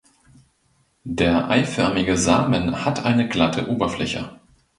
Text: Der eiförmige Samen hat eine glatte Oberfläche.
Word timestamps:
Der 1.03 1.51
eiförmige 1.51 2.17
Samen 2.17 2.85
hat 2.85 3.05
eine 3.05 3.27
glatte 3.29 3.69
Oberfläche. 3.69 4.31